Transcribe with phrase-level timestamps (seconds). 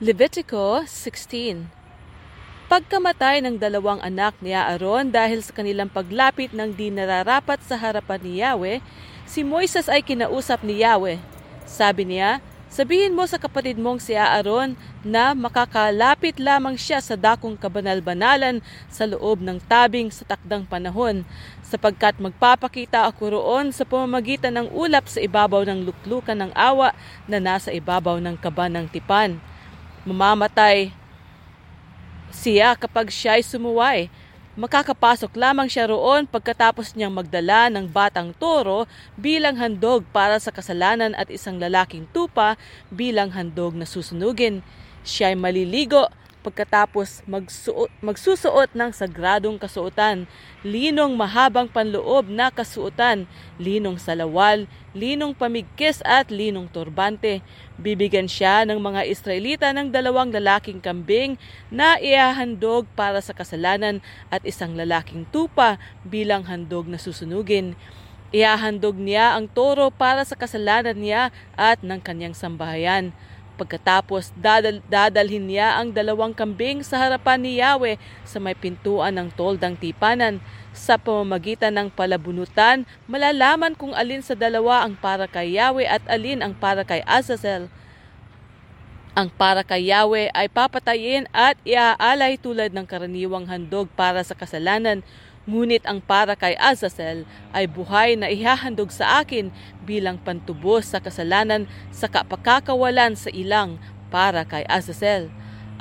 [0.00, 1.68] Levitico 16
[2.72, 8.20] Pagkamatay ng dalawang anak ni Aaron dahil sa kanilang paglapit ng di nararapat sa harapan
[8.24, 8.80] ni Yahweh,
[9.28, 11.20] si Moises ay kinausap ni Yahweh.
[11.68, 12.40] Sabi niya,
[12.72, 14.72] Sabihin mo sa kapatid mong si Aaron
[15.04, 21.28] na makakalapit lamang siya sa dakong kabanal-banalan sa loob ng tabing sa takdang panahon,
[21.60, 26.96] sapagkat magpapakita ako roon sa pamamagitan ng ulap sa ibabaw ng luklukan ng awa
[27.28, 29.44] na nasa ibabaw ng kaban ng tipan
[30.08, 30.96] Mamamatay
[32.32, 34.08] siya kapag siya ay sumuway.
[34.58, 38.84] Makakapasok lamang siya roon pagkatapos niyang magdala ng batang toro
[39.14, 42.58] bilang handog para sa kasalanan at isang lalaking tupa
[42.90, 44.64] bilang handog na susunugin.
[45.06, 50.24] Siya ay maliligo pagkatapos magsuot, magsusuot ng sagradong kasuotan,
[50.64, 53.28] linong mahabang panloob na kasuotan,
[53.60, 54.64] linong salawal,
[54.96, 57.44] linong pamigkis at linong turbante.
[57.76, 61.36] Bibigyan siya ng mga Israelita ng dalawang lalaking kambing
[61.68, 64.00] na iahandog para sa kasalanan
[64.32, 67.76] at isang lalaking tupa bilang handog na susunugin.
[68.30, 73.10] Iahandog niya ang toro para sa kasalanan niya at ng kanyang sambahayan
[73.60, 79.28] Pagkatapos dadal, dadalhin niya ang dalawang kambing sa harapan ni Yahweh sa may pintuan ng
[79.36, 80.40] toldang tipanan.
[80.72, 86.40] Sa pamamagitan ng palabunutan, malalaman kung alin sa dalawa ang para kay Yahweh at alin
[86.40, 87.68] ang para kay Azazel.
[89.12, 95.04] Ang para kay Yahweh ay papatayin at iaalay tulad ng karaniwang handog para sa kasalanan
[95.50, 99.50] Ngunit ang para kay Azazel ay buhay na ihahandog sa akin
[99.82, 103.74] bilang pantubos sa kasalanan sa kapakakawalan sa ilang
[104.14, 105.26] para kay Azazel.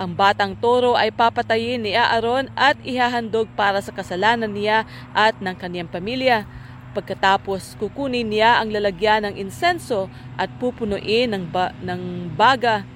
[0.02, 5.54] Ang batang toro ay papatayin ni Aaron at ihahandog para sa kasalanan niya at ng
[5.54, 6.50] kaniyang pamilya.
[6.98, 12.90] Pagkatapos kukunin niya ang lalagyan ng insenso at pupunuin ng, ba- ng baga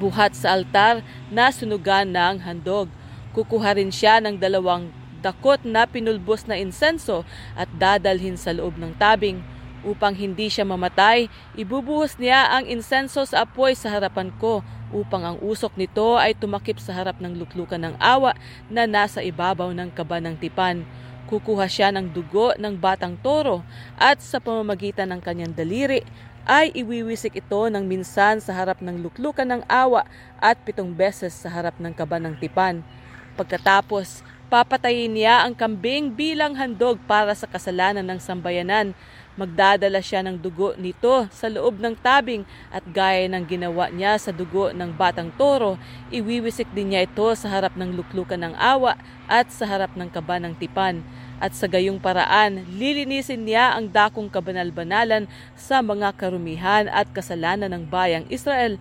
[0.00, 2.88] buhat sa altar na sunugan ng handog.
[3.36, 4.88] Kukuha rin siya ng dalawang
[5.20, 9.40] dakot na pinulbos na insenso at dadalhin sa loob ng tabing.
[9.86, 15.36] Upang hindi siya mamatay, ibubuhos niya ang insenso sa apoy sa harapan ko upang ang
[15.38, 18.34] usok nito ay tumakip sa harap ng luklukan ng awa
[18.66, 20.82] na nasa ibabaw ng kaba ng tipan.
[21.26, 23.66] Kukuha siya ng dugo ng batang toro
[23.98, 26.06] at sa pamamagitan ng kanyang daliri
[26.46, 30.06] ay iwiwisik ito ng minsan sa harap ng luklukan ng awa
[30.38, 32.86] at pitong beses sa harap ng kaba ng tipan.
[33.34, 38.94] Pagkatapos, Papatayin niya ang kambing bilang handog para sa kasalanan ng sambayanan.
[39.34, 44.30] Magdadala siya ng dugo nito sa loob ng tabing at gaya ng ginawa niya sa
[44.30, 45.82] dugo ng batang toro,
[46.14, 48.94] iwiwisik din niya ito sa harap ng luklukan ng awa
[49.26, 51.02] at sa harap ng kaba ng tipan.
[51.42, 55.26] At sa gayong paraan, lilinisin niya ang dakong kabanal-banalan
[55.58, 58.78] sa mga karumihan at kasalanan ng bayang Israel.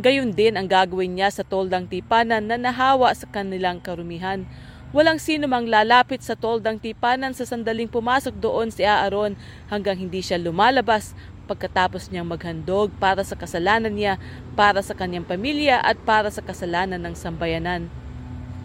[0.00, 4.48] Gayon din ang gagawin niya sa toldang tipanan na nahawa sa kanilang karumihan
[4.94, 9.34] Walang sino mang lalapit sa toldang tipanan sa sandaling pumasok doon si Aaron
[9.66, 11.18] hanggang hindi siya lumalabas
[11.50, 14.22] pagkatapos niyang maghandog para sa kasalanan niya,
[14.54, 17.90] para sa kanyang pamilya at para sa kasalanan ng sambayanan.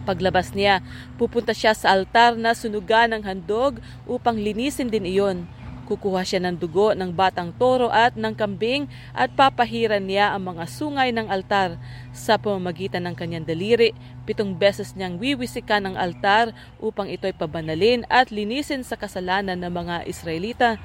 [0.06, 0.86] Paglabas niya,
[1.18, 5.50] pupunta siya sa altar na sunugan ng handog upang linisin din iyon.
[5.90, 10.70] Kukuha siya ng dugo ng batang toro at ng kambing at papahiran niya ang mga
[10.70, 11.74] sungay ng altar
[12.14, 13.90] sa pamamagitan ng kanyang daliri.
[14.22, 19.96] Pitong beses niyang wiwisikan ang altar upang ito'y pabanalin at linisin sa kasalanan ng mga
[20.06, 20.78] Israelita.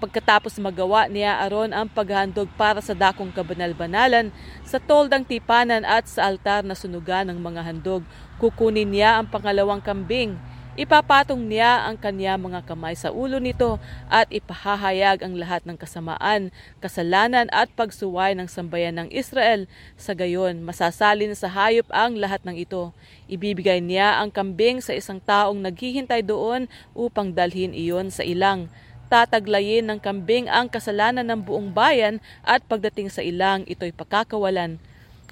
[0.00, 4.32] Pagkatapos magawa niya Aaron ang paghahandog para sa dakong kabanal-banalan
[4.64, 8.00] sa toldang tipanan at sa altar na sunugan ng mga handog,
[8.40, 10.40] kukunin niya ang pangalawang kambing
[10.72, 13.76] Ipapatong niya ang kanya mga kamay sa ulo nito
[14.08, 16.48] at ipahahayag ang lahat ng kasamaan,
[16.80, 19.68] kasalanan at pagsuway ng sambayan ng Israel.
[20.00, 22.96] Sa gayon, masasalin sa hayop ang lahat ng ito.
[23.28, 26.64] Ibibigay niya ang kambing sa isang taong naghihintay doon
[26.96, 28.72] upang dalhin iyon sa ilang
[29.12, 32.16] tataglayin ng kambing ang kasalanan ng buong bayan
[32.48, 34.80] at pagdating sa ilang ito'y pakakawalan.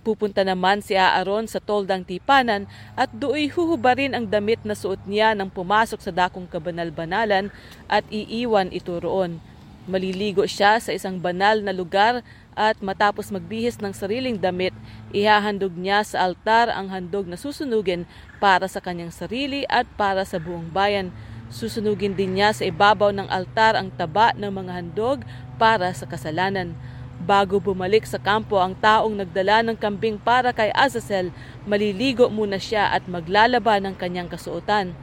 [0.00, 2.64] Pupunta naman si Aaron sa toldang tipanan
[2.96, 7.52] at do'y huhubarin ang damit na suot niya nang pumasok sa dakong kabanal-banalan
[7.84, 9.44] at iiwan ito roon.
[9.84, 12.24] Maliligo siya sa isang banal na lugar
[12.56, 14.72] at matapos magbihis ng sariling damit,
[15.12, 18.08] ihahandog niya sa altar ang handog na susunugin
[18.40, 21.12] para sa kanyang sarili at para sa buong bayan.
[21.52, 25.18] Susunugin din niya sa ibabaw ng altar ang taba ng mga handog
[25.60, 26.72] para sa kasalanan.
[27.20, 31.28] Bago bumalik sa kampo ang taong nagdala ng kambing para kay Azazel,
[31.68, 34.96] maliligo muna siya at maglalaba ng kanyang kasuotan.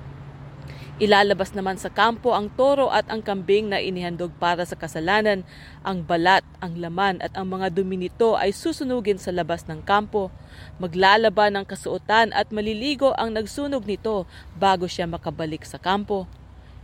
[0.97, 5.45] Ilalabas naman sa kampo ang toro at ang kambing na inihandog para sa kasalanan.
[5.85, 10.33] Ang balat, ang laman at ang mga dumi nito ay susunugin sa labas ng kampo.
[10.81, 14.25] Maglalaba ng kasuotan at maliligo ang nagsunog nito
[14.57, 16.25] bago siya makabalik sa kampo.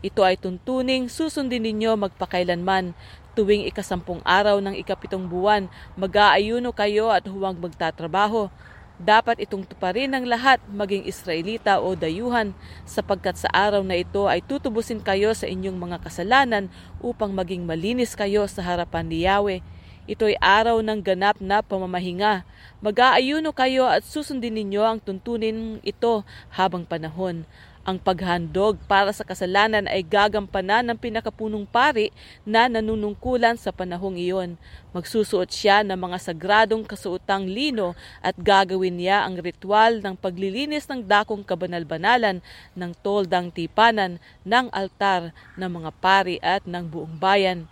[0.05, 2.93] Ito ay tuntuning susundin ninyo magpakailanman.
[3.33, 5.65] Tuwing ikasampung araw ng ikapitong buwan,
[5.97, 8.53] mag-aayuno kayo at huwag magtatrabaho
[9.01, 12.53] dapat itong tuparin ng lahat maging Israelita o dayuhan
[12.85, 16.69] sapagkat sa araw na ito ay tutubusin kayo sa inyong mga kasalanan
[17.01, 19.65] upang maging malinis kayo sa harapan ni Yahweh.
[20.05, 22.45] Ito ay araw ng ganap na pamamahinga.
[22.85, 26.21] Mag-aayuno kayo at susundin ninyo ang tuntunin ito
[26.53, 27.49] habang panahon.
[27.83, 32.15] Ang paghandog para sa kasalanan ay gagampanan ng pinakapunong pari
[32.47, 34.55] na nanunungkulan sa panahong iyon.
[34.95, 37.91] Magsusuot siya ng mga sagradong kasuotang lino
[38.23, 42.39] at gagawin niya ang ritual ng paglilinis ng dakong kabanal-banalan
[42.71, 44.15] ng toldang tipanan
[44.47, 47.67] ng altar ng mga pari at ng buong bayan.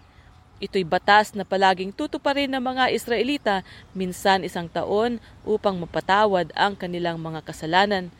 [0.59, 3.63] Ito'y batas na palaging tutuparin ng mga Israelita
[3.95, 8.11] minsan isang taon upang mapatawad ang kanilang mga kasalanan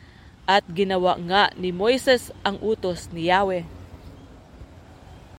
[0.46, 3.81] at ginawa nga ni Moises ang utos ni Yahweh.